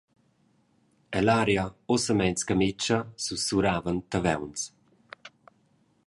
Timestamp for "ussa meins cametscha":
1.95-2.97